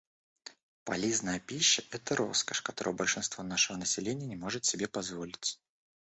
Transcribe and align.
Полезная 0.83 1.39
пища— 1.39 1.83
это 1.91 2.15
роскошь, 2.15 2.63
которую 2.63 2.95
большинство 2.95 3.43
нашего 3.43 3.77
населения 3.77 4.25
не 4.25 4.35
может 4.35 4.65
себе 4.65 4.87
позволить. 4.87 5.59